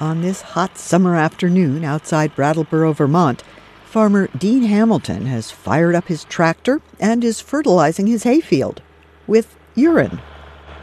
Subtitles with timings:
[0.00, 3.42] On this hot summer afternoon outside Brattleboro, Vermont,
[3.84, 8.80] farmer Dean Hamilton has fired up his tractor and is fertilizing his hayfield
[9.26, 10.18] with urine.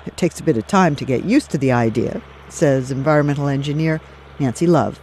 [0.06, 4.02] It takes a bit of time to get used to the idea, says environmental engineer
[4.38, 5.00] Nancy Love.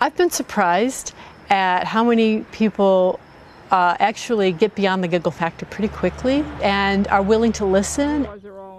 [0.00, 1.12] I've been surprised
[1.50, 3.18] at how many people
[3.72, 8.22] uh, actually get beyond the giggle factor pretty quickly and are willing to listen.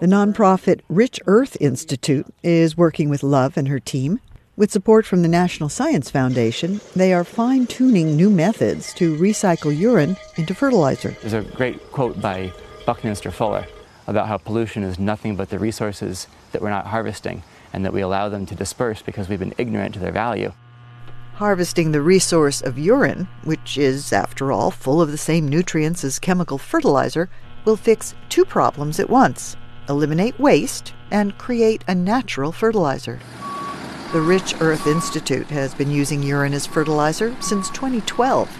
[0.00, 4.20] The nonprofit Rich Earth Institute is working with Love and her team.
[4.60, 9.74] With support from the National Science Foundation, they are fine tuning new methods to recycle
[9.74, 11.16] urine into fertilizer.
[11.22, 12.52] There's a great quote by
[12.84, 13.66] Buckminster Fuller
[14.06, 17.42] about how pollution is nothing but the resources that we're not harvesting
[17.72, 20.52] and that we allow them to disperse because we've been ignorant to their value.
[21.36, 26.18] Harvesting the resource of urine, which is, after all, full of the same nutrients as
[26.18, 27.30] chemical fertilizer,
[27.64, 29.56] will fix two problems at once
[29.88, 33.18] eliminate waste and create a natural fertilizer.
[34.12, 38.50] The Rich Earth Institute has been using urine as fertilizer since 2012.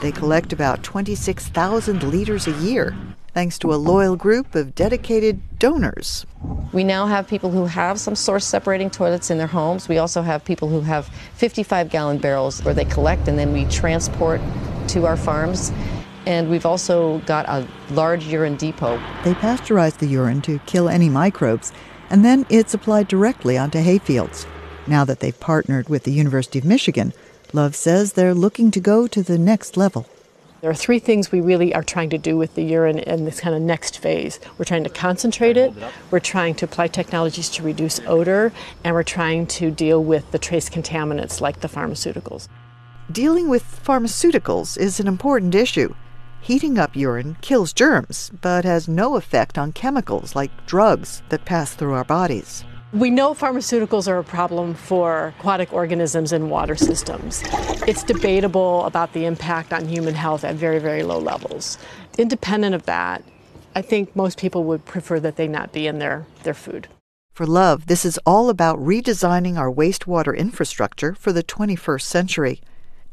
[0.00, 2.96] They collect about 26,000 liters a year
[3.34, 6.24] thanks to a loyal group of dedicated donors.
[6.72, 9.88] We now have people who have some source separating toilets in their homes.
[9.88, 13.64] We also have people who have 55 gallon barrels where they collect and then we
[13.64, 14.40] transport
[14.88, 15.72] to our farms.
[16.26, 18.98] And we've also got a large urine depot.
[19.24, 21.72] They pasteurize the urine to kill any microbes,
[22.10, 24.46] and then it's applied directly onto hayfields.
[24.86, 27.12] Now that they've partnered with the University of Michigan,
[27.52, 30.06] Love says they're looking to go to the next level.
[30.62, 33.40] There are three things we really are trying to do with the urine in this
[33.40, 34.40] kind of next phase.
[34.56, 35.74] We're trying to concentrate it,
[36.10, 38.52] we're trying to apply technologies to reduce odor,
[38.84, 42.48] and we're trying to deal with the trace contaminants like the pharmaceuticals.
[43.10, 45.94] Dealing with pharmaceuticals is an important issue.
[46.40, 51.74] Heating up urine kills germs, but has no effect on chemicals like drugs that pass
[51.74, 52.64] through our bodies.
[52.92, 57.42] We know pharmaceuticals are a problem for aquatic organisms and water systems.
[57.88, 61.78] It's debatable about the impact on human health at very, very low levels.
[62.18, 63.24] Independent of that,
[63.74, 66.86] I think most people would prefer that they not be in their, their food.
[67.32, 72.60] For Love, this is all about redesigning our wastewater infrastructure for the 21st century.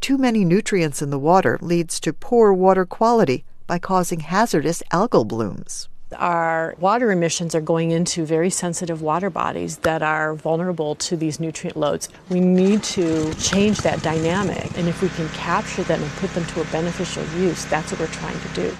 [0.01, 5.25] Too many nutrients in the water leads to poor water quality by causing hazardous algal
[5.25, 5.87] blooms.
[6.15, 11.39] Our water emissions are going into very sensitive water bodies that are vulnerable to these
[11.39, 12.09] nutrient loads.
[12.29, 16.45] We need to change that dynamic, and if we can capture them and put them
[16.45, 18.77] to a beneficial use, that's what we're trying to do.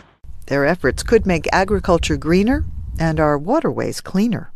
[0.47, 2.65] Their efforts could make agriculture greener
[2.99, 4.51] and our waterways cleaner.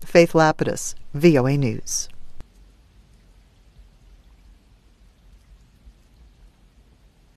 [0.00, 2.08] Faith Lapidus, VOA News.